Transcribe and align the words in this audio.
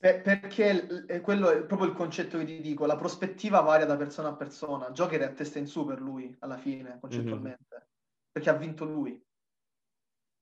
Per- 0.00 0.22
perché 0.22 1.06
è 1.06 1.20
quello 1.20 1.50
è 1.50 1.64
proprio 1.64 1.88
il 1.88 1.94
concetto 1.96 2.38
che 2.38 2.44
ti 2.44 2.60
dico, 2.60 2.86
la 2.86 2.96
prospettiva 2.96 3.60
varia 3.60 3.84
da 3.84 3.96
persona 3.96 4.28
a 4.28 4.36
persona. 4.36 4.92
Joker 4.92 5.20
è 5.20 5.24
a 5.24 5.32
testa 5.32 5.58
in 5.58 5.66
su 5.66 5.84
per 5.84 6.00
lui, 6.00 6.34
alla 6.38 6.56
fine, 6.56 6.98
concettualmente, 7.00 7.74
mm-hmm. 7.74 7.84
perché 8.30 8.50
ha 8.50 8.54
vinto 8.54 8.84
lui. 8.84 9.20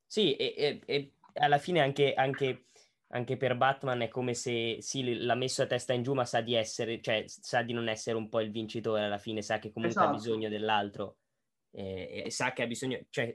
Sì, 0.04 0.36
e, 0.36 0.54
e, 0.56 0.82
e 0.84 1.12
alla 1.34 1.56
fine 1.56 1.80
anche, 1.80 2.12
anche, 2.12 2.66
anche, 3.08 3.36
per 3.38 3.56
Batman 3.56 4.02
è 4.02 4.08
come 4.08 4.34
se 4.34 4.76
sì, 4.80 5.14
l'ha 5.24 5.34
messo 5.34 5.62
a 5.62 5.66
testa 5.66 5.94
in 5.94 6.02
giù, 6.02 6.12
ma 6.12 6.26
sa 6.26 6.42
di 6.42 6.54
essere, 6.54 7.00
cioè 7.00 7.24
sa 7.26 7.62
di 7.62 7.72
non 7.72 7.88
essere 7.88 8.16
un 8.16 8.28
po' 8.28 8.40
il 8.40 8.50
vincitore 8.50 9.04
alla 9.04 9.18
fine, 9.18 9.40
sa 9.40 9.58
che 9.58 9.72
comunque 9.72 9.98
esatto. 9.98 10.14
ha 10.14 10.18
bisogno 10.18 10.48
dell'altro, 10.50 11.16
e, 11.70 12.24
e 12.26 12.30
sa 12.30 12.52
che 12.52 12.62
ha 12.62 12.66
bisogno, 12.66 13.00
cioè 13.08 13.34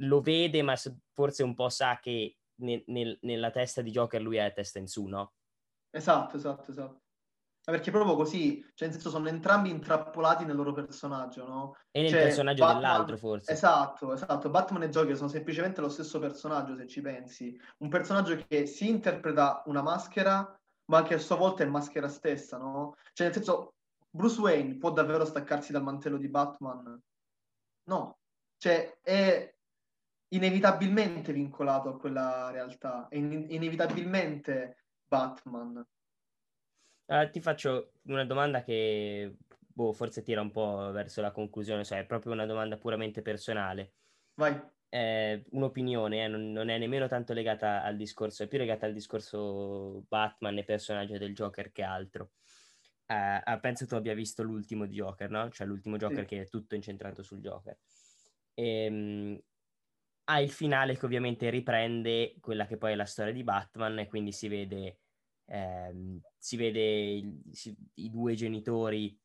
lo 0.00 0.20
vede, 0.20 0.60
ma 0.62 0.74
forse 1.12 1.44
un 1.44 1.54
po' 1.54 1.68
sa 1.68 2.00
che 2.00 2.36
nel, 2.56 2.82
nel, 2.86 3.16
nella 3.22 3.50
testa 3.50 3.80
di 3.80 3.90
Joker 3.90 4.20
lui 4.20 4.36
è 4.36 4.40
a 4.40 4.50
testa 4.50 4.78
in 4.78 4.88
su, 4.88 5.06
no? 5.06 5.34
Esatto, 5.96 6.36
esatto, 6.36 6.70
esatto. 6.70 7.00
Perché 7.64 7.90
proprio 7.90 8.14
così, 8.14 8.60
cioè 8.74 8.86
nel 8.86 8.92
senso 8.92 9.10
sono 9.10 9.28
entrambi 9.28 9.70
intrappolati 9.70 10.44
nel 10.44 10.54
loro 10.54 10.72
personaggio, 10.72 11.48
no? 11.48 11.76
E 11.90 12.02
nel 12.02 12.10
cioè, 12.10 12.22
personaggio 12.22 12.64
Batman... 12.64 12.80
dell'altro, 12.80 13.16
forse. 13.16 13.50
Esatto, 13.50 14.12
esatto. 14.12 14.50
Batman 14.50 14.84
e 14.84 14.88
Joker 14.88 15.16
sono 15.16 15.28
semplicemente 15.28 15.80
lo 15.80 15.88
stesso 15.88 16.20
personaggio, 16.20 16.76
se 16.76 16.86
ci 16.86 17.00
pensi. 17.00 17.58
Un 17.78 17.88
personaggio 17.88 18.36
che 18.46 18.66
si 18.66 18.88
interpreta 18.88 19.62
una 19.66 19.82
maschera, 19.82 20.56
ma 20.92 21.02
che 21.02 21.14
a 21.14 21.18
sua 21.18 21.34
volta 21.36 21.64
è 21.64 21.66
maschera 21.66 22.08
stessa, 22.08 22.56
no? 22.56 22.94
Cioè 23.12 23.26
nel 23.26 23.34
senso, 23.34 23.74
Bruce 24.08 24.40
Wayne 24.40 24.76
può 24.76 24.92
davvero 24.92 25.24
staccarsi 25.24 25.72
dal 25.72 25.82
mantello 25.82 26.18
di 26.18 26.28
Batman? 26.28 27.00
No. 27.88 28.18
Cioè, 28.58 28.98
è 29.02 29.54
inevitabilmente 30.28 31.32
vincolato 31.32 31.88
a 31.88 31.98
quella 31.98 32.50
realtà, 32.50 33.08
è 33.08 33.16
in- 33.16 33.46
inevitabilmente 33.48 34.85
Batman. 35.08 35.86
Uh, 37.06 37.30
ti 37.30 37.40
faccio 37.40 37.92
una 38.02 38.24
domanda 38.24 38.62
che 38.62 39.36
boh, 39.76 39.92
forse 39.92 40.22
tira 40.22 40.40
un 40.40 40.50
po' 40.50 40.90
verso 40.90 41.20
la 41.20 41.30
conclusione, 41.30 41.84
cioè 41.84 42.00
è 42.00 42.06
proprio 42.06 42.32
una 42.32 42.46
domanda 42.46 42.78
puramente 42.78 43.20
personale. 43.20 43.92
Vai. 44.34 44.58
Eh, 44.88 45.44
un'opinione, 45.50 46.24
eh, 46.24 46.28
non, 46.28 46.50
non, 46.50 46.70
è 46.70 46.78
nemmeno 46.78 47.06
tanto 47.06 47.34
legata 47.34 47.82
al 47.82 47.96
discorso, 47.96 48.42
è 48.42 48.48
più 48.48 48.56
legata 48.56 48.86
al 48.86 48.94
discorso 48.94 50.04
Batman 50.08 50.56
e 50.56 50.64
personaggio 50.64 51.18
del 51.18 51.34
Joker 51.34 51.72
che 51.72 51.82
altro. 51.82 52.30
Uh, 53.06 53.60
penso 53.60 53.86
tu 53.86 53.94
abbia 53.94 54.14
visto 54.14 54.42
l'ultimo 54.42 54.86
Joker, 54.86 55.30
no? 55.30 55.50
Cioè 55.50 55.66
l'ultimo 55.66 55.96
Joker 55.96 56.20
sì. 56.20 56.24
che 56.24 56.40
è 56.40 56.48
tutto 56.48 56.74
incentrato 56.74 57.22
sul 57.22 57.40
Joker. 57.40 57.76
E, 58.54 58.86
um, 58.88 59.40
ha 60.28 60.40
il 60.40 60.50
finale 60.50 60.96
che 60.96 61.04
ovviamente 61.04 61.50
riprende 61.50 62.36
quella 62.40 62.66
che 62.66 62.76
poi 62.76 62.92
è 62.92 62.94
la 62.96 63.04
storia 63.04 63.32
di 63.32 63.44
Batman 63.44 63.98
e 63.98 64.06
quindi 64.06 64.32
si 64.32 64.48
vede, 64.48 65.00
ehm, 65.46 66.20
si 66.36 66.56
vede 66.56 66.80
il, 66.80 67.42
si, 67.52 67.76
i 67.94 68.10
due 68.10 68.34
genitori, 68.34 69.16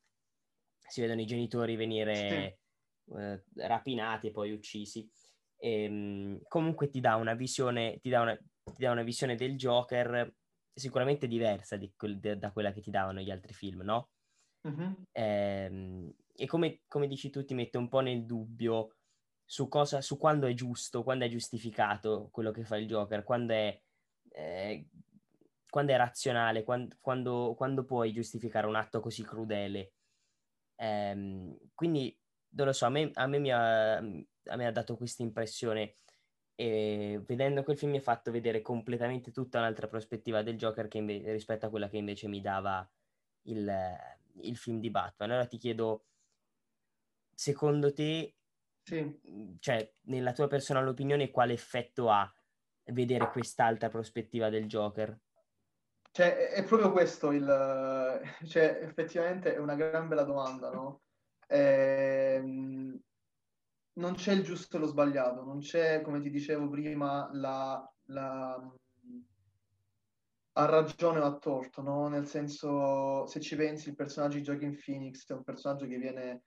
si 0.79 1.01
vedono 1.01 1.21
i 1.21 1.25
genitori 1.25 1.75
venire 1.75 2.59
eh, 3.15 3.43
rapinati 3.55 4.27
e 4.27 4.31
poi 4.31 4.51
uccisi. 4.51 5.09
E, 5.57 5.83
ehm, 5.83 6.41
comunque 6.47 6.89
ti 6.89 6.99
dà 6.99 7.15
una 7.15 7.33
visione, 7.33 7.99
ti 7.99 8.09
dà 8.09 8.21
una, 8.21 8.35
ti 8.35 8.83
dà 8.83 8.91
una 8.91 9.03
visione 9.03 9.35
del 9.35 9.55
Joker 9.55 10.31
sicuramente 10.73 11.27
diversa 11.27 11.79
quel, 11.97 12.19
de, 12.19 12.37
da 12.37 12.51
quella 12.51 12.71
che 12.71 12.81
ti 12.81 12.91
davano 12.91 13.21
gli 13.21 13.31
altri 13.31 13.53
film, 13.53 13.81
no? 13.81 14.11
Mm-hmm. 14.67 14.93
E, 15.11 16.13
e 16.35 16.45
come, 16.45 16.81
come 16.87 17.07
dici 17.07 17.31
tu, 17.31 17.43
ti 17.43 17.55
mette 17.55 17.79
un 17.79 17.89
po' 17.89 18.01
nel 18.01 18.23
dubbio 18.25 18.97
su, 19.51 19.67
cosa, 19.67 19.99
su 19.99 20.17
quando 20.17 20.47
è 20.47 20.53
giusto, 20.53 21.03
quando 21.03 21.25
è 21.25 21.27
giustificato 21.27 22.29
quello 22.31 22.51
che 22.51 22.63
fa 22.63 22.77
il 22.77 22.87
Joker, 22.87 23.25
quando 23.25 23.51
è, 23.51 23.81
eh, 24.29 24.87
quando 25.69 25.91
è 25.91 25.97
razionale, 25.97 26.63
quando, 26.63 26.95
quando, 27.01 27.53
quando, 27.57 27.83
puoi 27.83 28.13
giustificare 28.13 28.65
un 28.65 28.75
atto 28.75 29.01
così 29.01 29.23
crudele. 29.23 29.91
Eh, 30.75 31.57
quindi, 31.75 32.17
non 32.51 32.67
lo 32.67 32.71
so, 32.71 32.85
a 32.85 32.89
me, 32.89 33.11
a 33.13 33.27
me, 33.27 33.39
mi, 33.39 33.51
ha, 33.51 33.97
a 33.97 34.55
me 34.55 34.65
ha 34.65 34.71
dato 34.71 34.95
questa 34.95 35.21
impressione 35.21 35.95
e 36.55 37.21
vedendo 37.25 37.63
quel 37.63 37.77
film 37.77 37.91
mi 37.91 37.97
ha 37.97 38.01
fatto 38.01 38.31
vedere 38.31 38.61
completamente 38.61 39.31
tutta 39.31 39.57
un'altra 39.57 39.89
prospettiva 39.89 40.43
del 40.43 40.55
Joker 40.55 40.87
inve- 40.93 41.29
rispetto 41.33 41.65
a 41.65 41.69
quella 41.69 41.89
che 41.89 41.97
invece 41.97 42.29
mi 42.29 42.39
dava 42.39 42.89
il, 43.47 43.69
il 44.43 44.55
film 44.55 44.79
di 44.79 44.89
Batman. 44.89 45.31
Allora 45.31 45.45
ti 45.45 45.57
chiedo, 45.57 46.05
secondo 47.35 47.91
te 47.91 48.35
sì. 48.83 49.01
Mhmm, 49.01 49.57
cioè, 49.59 49.93
nella 50.03 50.33
tua 50.33 50.47
personale 50.47 50.89
opinione, 50.89 51.31
quale 51.31 51.53
effetto 51.53 52.09
ha 52.09 52.31
vedere 52.85 53.29
quest'altra 53.29 53.89
prospettiva 53.89 54.49
del 54.49 54.67
Joker? 54.67 55.17
Cioè, 56.11 56.49
è 56.49 56.63
proprio 56.65 56.91
questo 56.91 57.31
il... 57.31 57.45
Cioè, 58.45 58.79
effettivamente 58.81 59.55
è 59.55 59.59
una 59.59 59.75
gran 59.75 60.07
bella 60.07 60.23
domanda, 60.23 60.69
no? 60.69 61.01
Ehm, 61.47 62.99
non 63.93 64.13
c'è 64.15 64.33
il 64.33 64.43
giusto 64.43 64.77
e 64.77 64.79
lo 64.79 64.87
sbagliato, 64.87 65.43
non 65.43 65.59
c'è, 65.59 66.01
come 66.01 66.19
ti 66.19 66.29
dicevo 66.29 66.69
prima, 66.69 67.29
la... 67.33 67.89
la... 68.07 68.73
ha 70.53 70.65
ragione 70.65 71.19
o 71.19 71.25
ha 71.25 71.37
torto, 71.37 71.81
no? 71.81 72.09
Nel 72.09 72.27
senso, 72.27 73.25
se 73.27 73.39
ci 73.39 73.55
pensi, 73.55 73.89
il 73.89 73.95
personaggio 73.95 74.37
di 74.37 74.43
Joaquin 74.43 74.77
Phoenix 74.83 75.25
è 75.29 75.33
un 75.33 75.43
personaggio 75.43 75.87
che 75.87 75.97
viene 75.97 76.43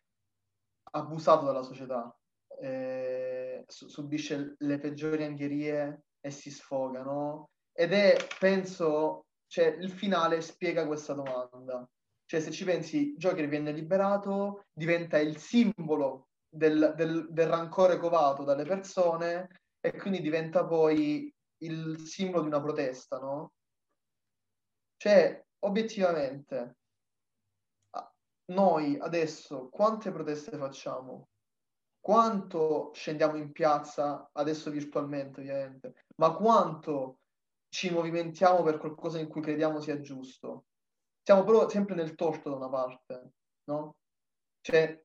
abusato 0.90 1.46
dalla 1.46 1.62
società, 1.62 2.14
eh, 2.64 3.64
subisce 3.66 4.54
le 4.58 4.78
peggiori 4.78 5.24
angherie 5.24 6.04
e 6.20 6.30
si 6.30 6.50
sfoga, 6.50 7.02
no? 7.02 7.50
Ed 7.72 7.92
è, 7.92 8.16
penso, 8.38 9.26
cioè, 9.46 9.66
il 9.66 9.90
finale 9.90 10.40
spiega 10.40 10.86
questa 10.86 11.12
domanda. 11.12 11.86
Cioè, 12.24 12.40
se 12.40 12.50
ci 12.50 12.64
pensi, 12.64 13.14
Joker 13.16 13.46
viene 13.48 13.72
liberato, 13.72 14.64
diventa 14.72 15.18
il 15.18 15.36
simbolo 15.36 16.28
del, 16.48 16.94
del, 16.96 17.26
del 17.30 17.48
rancore 17.48 17.98
covato 17.98 18.44
dalle 18.44 18.64
persone 18.64 19.60
e 19.80 19.92
quindi 19.98 20.22
diventa 20.22 20.64
poi 20.64 21.30
il 21.58 21.98
simbolo 22.00 22.42
di 22.42 22.48
una 22.48 22.62
protesta, 22.62 23.18
no? 23.18 23.52
Cioè, 24.96 25.44
obiettivamente, 25.60 26.76
noi 28.46 28.98
adesso 28.98 29.68
quante 29.68 30.10
proteste 30.10 30.56
facciamo? 30.56 31.28
Quanto 32.04 32.90
scendiamo 32.92 33.36
in 33.36 33.50
piazza, 33.50 34.28
adesso 34.34 34.70
virtualmente 34.70 35.40
ovviamente, 35.40 36.04
ma 36.16 36.34
quanto 36.34 37.20
ci 37.70 37.90
movimentiamo 37.90 38.62
per 38.62 38.76
qualcosa 38.76 39.18
in 39.18 39.26
cui 39.26 39.40
crediamo 39.40 39.80
sia 39.80 39.98
giusto. 40.02 40.66
Siamo 41.22 41.44
però 41.44 41.66
sempre 41.66 41.94
nel 41.94 42.14
torto 42.14 42.50
da 42.50 42.56
una 42.56 42.68
parte, 42.68 43.32
no? 43.70 43.96
Cioè, 44.60 45.02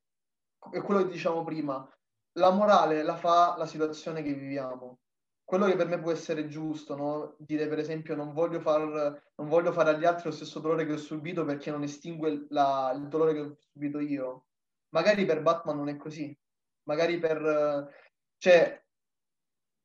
è 0.71 0.81
quello 0.81 1.05
che 1.05 1.11
diciamo 1.11 1.41
prima, 1.45 1.89
la 2.33 2.49
morale 2.51 3.01
la 3.01 3.15
fa 3.15 3.55
la 3.57 3.65
situazione 3.65 4.21
che 4.21 4.33
viviamo. 4.33 4.99
Quello 5.45 5.67
che 5.67 5.77
per 5.77 5.87
me 5.87 6.01
può 6.01 6.11
essere 6.11 6.49
giusto, 6.49 6.97
no? 6.97 7.35
Dire 7.37 7.69
per 7.69 7.79
esempio 7.79 8.13
non 8.13 8.33
voglio, 8.33 8.59
far, 8.59 9.31
non 9.35 9.47
voglio 9.47 9.71
fare 9.71 9.91
agli 9.91 10.03
altri 10.03 10.31
lo 10.31 10.35
stesso 10.35 10.59
dolore 10.59 10.85
che 10.85 10.91
ho 10.91 10.97
subito 10.97 11.45
perché 11.45 11.71
non 11.71 11.83
estingue 11.83 12.47
la, 12.49 12.91
il 12.93 13.07
dolore 13.07 13.33
che 13.33 13.39
ho 13.39 13.55
subito 13.71 13.99
io. 13.99 14.47
Magari 14.89 15.23
per 15.23 15.41
Batman 15.41 15.77
non 15.77 15.87
è 15.87 15.95
così, 15.95 16.37
magari 16.89 17.19
per... 17.19 17.87
Cioè, 18.37 18.83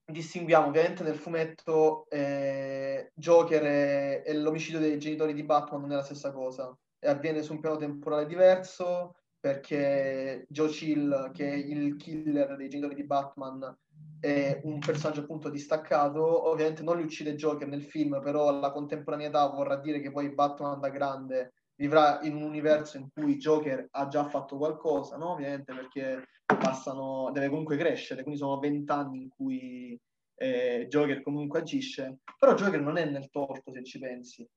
distinguiamo 0.07 0.69
ovviamente 0.69 1.03
nel 1.03 1.17
fumetto 1.17 2.07
eh, 2.09 3.11
Joker 3.15 3.65
e, 3.65 4.23
e, 4.25 4.35
l'omicidio 4.35 4.79
dei 4.79 4.99
genitori 4.99 5.35
di 5.35 5.45
Batman 5.45 5.83
non 5.83 5.93
è 5.93 5.97
la 5.97 6.03
stessa 6.03 6.33
cosa. 6.33 6.75
E 6.99 7.09
avviene 7.09 7.43
su 7.43 7.53
un 7.53 7.61
piano 7.61 7.77
temporale 7.77 8.27
diverso 8.27 9.17
perché 9.39 10.47
Joe 10.49 10.69
Chill, 10.69 11.31
che 11.33 11.47
è 11.47 11.55
il 11.55 11.97
killer 11.97 12.57
dei 12.57 12.71
genitori 12.71 12.95
di 12.95 13.05
Batman, 13.05 13.77
è 14.19 14.59
un 14.65 14.79
personaggio 14.79 15.21
appunto 15.21 15.51
distaccato. 15.51 16.49
Ovviamente 16.49 16.83
non 16.83 16.97
li 16.97 17.03
uccide 17.03 17.35
Joker 17.35 17.69
nel 17.69 17.83
film, 17.83 18.21
però 18.23 18.49
alla 18.49 18.73
contemporaneità 18.73 19.47
vorrà 19.49 19.77
dire 19.77 20.01
che 20.01 20.11
poi 20.11 20.33
Batman 20.33 20.81
da 20.81 20.89
grande 20.89 21.53
vivrà 21.77 22.21
in 22.23 22.37
un 22.37 22.43
universo 22.43 22.97
in 22.97 23.09
cui 23.13 23.37
Joker 23.37 23.89
ha 23.91 24.09
già 24.09 24.25
fatto 24.25 24.57
qualcosa, 24.57 25.17
no? 25.17 25.33
Ovviamente 25.33 25.75
perché 25.75 26.29
passano, 26.45 27.31
deve 27.33 27.49
comunque 27.49 27.77
crescere, 27.77 28.23
quindi 28.23 28.41
sono 28.41 28.59
vent'anni 28.59 29.23
in 29.23 29.29
cui 29.29 30.01
eh, 30.37 30.87
Joker 30.89 31.23
comunque 31.23 31.61
agisce, 31.61 32.19
però 32.39 32.55
Joker 32.55 32.81
non 32.81 32.97
è 32.97 33.05
nel 33.05 33.31
torto 33.31 33.73
se 33.73 33.83
ci 33.85 33.99
pensi, 33.99 34.49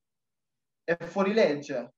è 0.84 0.96
fuori 1.04 1.34
legge 1.34 1.94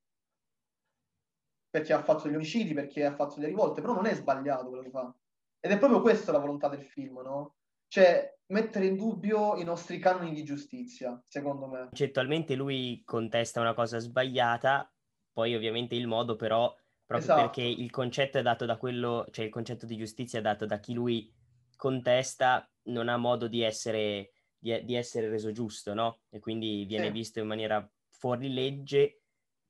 perché 1.70 1.94
ha 1.94 2.02
fatto 2.02 2.28
gli 2.28 2.36
omicidi, 2.36 2.74
perché 2.74 3.06
ha 3.06 3.14
fatto 3.14 3.40
le 3.40 3.48
rivolte, 3.48 3.82
però 3.82 3.94
non 3.94 4.08
è 4.08 4.16
sbagliato 4.16 4.68
quello 4.68 4.84
che 4.84 4.90
fa. 4.90 5.14
Ed 5.60 5.72
è 5.72 5.78
proprio 5.78 6.02
questa 6.02 6.32
la 6.32 6.40
volontà 6.40 6.68
del 6.68 6.84
film, 6.84 7.22
no? 7.22 7.56
Cioè, 7.88 8.38
mettere 8.48 8.86
in 8.86 8.96
dubbio 8.96 9.56
i 9.58 9.64
nostri 9.64 10.00
canoni 10.00 10.34
di 10.34 10.44
giustizia, 10.44 11.22
secondo 11.28 11.68
me. 11.68 11.80
Concettualmente 11.86 12.56
lui 12.56 13.04
contesta 13.06 13.60
una 13.60 13.74
cosa 13.74 14.00
sbagliata, 14.00 14.92
poi 15.40 15.56
ovviamente 15.56 15.96
il 15.96 16.06
modo 16.06 16.36
però 16.36 16.76
proprio 17.06 17.30
esatto. 17.30 17.42
perché 17.44 17.62
il 17.62 17.90
concetto 17.90 18.40
è 18.40 18.42
dato 18.42 18.66
da 18.66 18.76
quello, 18.76 19.26
cioè 19.32 19.46
il 19.46 19.52
concetto 19.52 19.86
di 19.86 19.96
giustizia 19.96 20.40
è 20.40 20.42
dato 20.42 20.66
da 20.66 20.82
chi 20.82 20.94
lui 20.94 21.34
contesta, 21.78 22.70
non 22.88 23.08
ha 23.08 23.16
modo 23.16 23.48
di 23.48 23.62
essere, 23.62 24.34
di, 24.58 24.84
di 24.84 24.96
essere 24.96 25.30
reso 25.30 25.54
giusto, 25.54 25.94
no? 25.94 26.24
E 26.30 26.40
quindi 26.40 26.84
viene 26.84 27.06
sì. 27.06 27.12
visto 27.14 27.40
in 27.40 27.48
maniera 27.48 27.90
fuori 28.10 28.54
legge, 28.54 29.22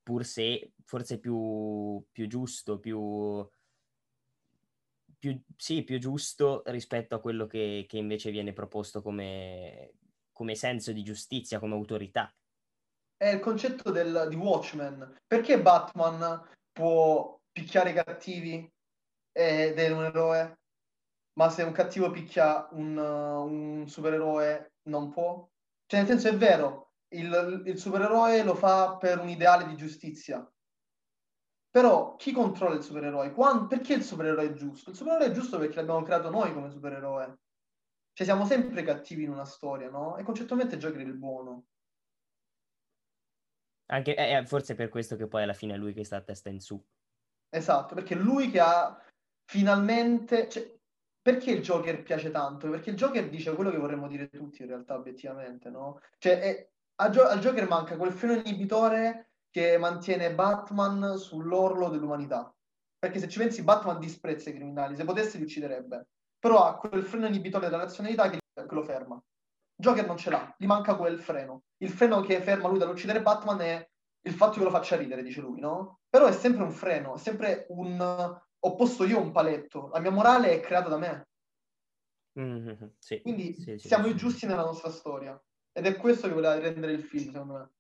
pur 0.02 0.26
se 0.26 0.74
forse 0.86 1.20
più, 1.20 2.04
più 2.12 2.28
giusto, 2.28 2.80
più, 2.80 3.48
più, 5.20 5.40
sì, 5.56 5.84
più 5.84 6.00
giusto 6.00 6.64
rispetto 6.66 7.14
a 7.14 7.22
quello 7.22 7.46
che, 7.46 7.86
che 7.88 8.00
invece 8.00 8.32
viene 8.32 8.54
proposto 8.54 9.04
come, 9.04 9.94
come 10.32 10.56
senso 10.56 10.92
di 10.94 11.04
giustizia, 11.04 11.60
come 11.60 11.76
autorità. 11.76 12.34
È 13.22 13.28
il 13.28 13.42
concetto 13.42 13.92
del, 13.92 14.28
di 14.30 14.38
Watchmen. 14.38 15.18
Perché 15.28 15.62
Batman 15.62 16.42
può 16.72 17.38
picchiare 17.52 17.90
i 17.90 17.94
cattivi 17.94 18.72
ed 19.34 19.78
è 19.78 19.92
un 19.92 20.06
eroe? 20.06 20.60
Ma 21.34 21.50
se 21.50 21.64
un 21.64 21.74
cattivo 21.74 22.12
picchia 22.12 22.70
un, 22.72 22.98
un 22.98 23.86
supereroe 23.90 24.72
non 24.84 25.10
può? 25.10 25.46
Cioè, 25.86 26.00
nel 26.00 26.08
senso 26.08 26.30
è 26.30 26.38
vero, 26.38 26.94
il, 27.10 27.64
il 27.66 27.78
supereroe 27.78 28.42
lo 28.44 28.56
fa 28.56 28.96
per 28.96 29.20
un 29.20 29.28
ideale 29.28 29.66
di 29.66 29.76
giustizia. 29.76 30.50
Però 31.70 32.16
chi 32.16 32.32
controlla 32.32 32.76
il 32.76 32.84
supereroe? 32.84 33.34
Quando, 33.34 33.68
perché 33.68 33.96
il 33.96 34.04
supereroe 34.04 34.46
è 34.46 34.54
giusto? 34.54 34.92
Il 34.92 34.96
supereroe 34.96 35.28
è 35.28 35.32
giusto 35.32 35.60
perché 35.60 35.76
l'abbiamo 35.76 36.04
creato 36.04 36.30
noi 36.30 36.54
come 36.54 36.70
supereroe. 36.70 37.40
Cioè 38.14 38.26
siamo 38.26 38.46
sempre 38.46 38.82
cattivi 38.84 39.24
in 39.24 39.32
una 39.32 39.46
storia, 39.46 39.90
no? 39.90 40.16
E 40.16 40.24
concettualmente 40.24 40.78
Joker 40.78 41.02
è 41.02 41.04
il 41.04 41.18
buono. 41.18 41.66
Anche, 43.92 44.16
eh, 44.16 44.34
eh, 44.34 44.46
forse 44.46 44.74
è 44.74 44.76
per 44.76 44.90
questo 44.90 45.16
che 45.16 45.28
poi 45.28 45.44
alla 45.44 45.54
fine 45.54 45.74
è 45.74 45.78
lui 45.78 45.94
che 45.94 46.04
sta 46.04 46.18
a 46.18 46.22
testa 46.22 46.50
in 46.50 46.60
su. 46.60 46.82
Esatto, 47.50 47.96
perché 47.96 48.16
lui 48.16 48.50
che 48.52 48.60
ha 48.60 49.02
finalmente... 49.46 50.48
Cioè, 50.48 50.78
perché 51.22 51.52
il 51.52 51.62
Joker 51.62 52.02
piace 52.02 52.32
tanto? 52.32 52.70
Perché 52.70 52.92
il 52.92 52.96
Joker 52.96 53.30
dice 53.30 53.54
quello 53.54 53.72
che 53.72 53.78
vorremmo 53.78 54.08
dire 54.08 54.30
tutti 54.30 54.62
in 54.62 54.68
realtà, 54.68 54.96
obiettivamente, 54.96 55.70
no? 55.70 56.00
Cioè, 56.18 56.40
è, 56.40 56.70
al, 57.02 57.12
Gio- 57.12 57.28
al 57.28 57.40
Joker 57.40 57.68
manca 57.68 57.98
quel 57.98 58.12
freno 58.12 58.42
inibitore 58.42 59.32
che 59.50 59.78
mantiene 59.78 60.34
Batman 60.34 61.18
sull'orlo 61.18 61.90
dell'umanità. 61.90 62.54
Perché 62.98 63.20
se 63.20 63.28
ci 63.28 63.40
pensi, 63.40 63.64
Batman 63.64 64.00
disprezza 64.00 64.50
i 64.50 64.54
criminali, 64.54 64.96
se 64.96 65.04
potesse 65.04 65.38
li 65.38 65.44
ucciderebbe. 65.44 66.08
Però 66.38 66.64
ha 66.64 66.78
quel 66.78 67.04
freno 67.04 67.28
inibitore 67.28 67.70
della 67.70 67.84
razionalità 67.84 68.30
che, 68.30 68.40
che 68.54 68.76
lo 68.76 68.84
ferma. 68.84 69.22
Joker 69.80 70.06
non 70.06 70.18
ce 70.18 70.30
l'ha, 70.30 70.54
gli 70.58 70.66
manca 70.66 70.96
quel 70.98 71.22
freno. 71.22 71.64
Il 71.78 71.90
freno 71.90 72.20
che 72.20 72.42
ferma 72.42 72.68
lui 72.68 72.80
dall'uccidere 72.80 73.22
Batman 73.22 73.62
è 73.62 73.90
il 74.24 74.34
fatto 74.34 74.58
che 74.58 74.66
lo 74.66 74.70
faccia 74.70 74.98
ridere, 74.98 75.24
dice 75.24 75.40
lui, 75.40 75.62
no? 75.62 76.02
Però 76.10 76.26
è 76.26 76.34
sempre 76.34 76.64
un 76.64 76.72
freno, 76.72 77.16
è 77.16 77.18
sempre 77.18 77.66
un... 77.70 78.42
Ho 78.62 78.76
posto 78.76 79.06
io 79.06 79.22
un 79.22 79.32
paletto, 79.32 79.88
la 79.94 80.02
mia 80.02 80.12
morale 80.12 80.52
è 80.52 80.60
creata 80.60 80.90
da 80.90 80.98
me. 80.98 81.28
Mm-hmm, 82.38 82.88
sì, 82.98 83.22
Quindi 83.22 83.54
sì, 83.54 83.78
sì, 83.78 83.88
siamo 83.88 84.08
i 84.08 84.16
giusti 84.16 84.46
nella 84.46 84.66
nostra 84.66 84.90
storia. 84.90 85.42
Ed 85.72 85.86
è 85.86 85.96
questo 85.96 86.28
che 86.28 86.34
voleva 86.34 86.60
rendere 86.60 86.92
il 86.92 87.04
film, 87.04 87.32
secondo 87.32 87.54
me. 87.54 87.72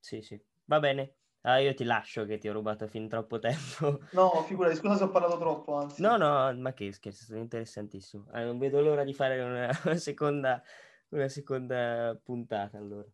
Sì, 0.00 0.22
sì. 0.22 0.42
Va 0.64 0.80
bene. 0.80 1.16
Ah, 1.46 1.58
io 1.60 1.74
ti 1.74 1.84
lascio 1.84 2.24
che 2.24 2.38
ti 2.38 2.48
ho 2.48 2.52
rubato 2.52 2.88
fin 2.88 3.08
troppo 3.08 3.38
tempo. 3.38 4.00
No, 4.18 4.42
figurati, 4.42 4.74
scusa 4.76 4.96
se 4.96 5.04
ho 5.04 5.10
parlato 5.10 5.38
troppo, 5.38 5.74
anzi. 5.76 6.02
No, 6.02 6.16
no, 6.18 6.52
ma 6.54 6.72
che 6.74 6.92
scherzo, 6.92 7.22
è 7.22 7.24
stato 7.24 7.40
interessantissimo. 7.40 8.26
Ah, 8.30 8.44
non 8.44 8.58
vedo 8.58 8.80
l'ora 8.80 9.02
di 9.04 9.14
fare 9.14 9.40
una, 9.40 9.70
una 9.84 9.96
seconda, 9.96 10.62
una 11.10 11.28
seconda 11.28 12.18
puntata 12.22 12.76
allora. 12.76 13.06